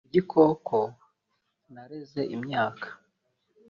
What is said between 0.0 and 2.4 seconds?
ni igikoko nareze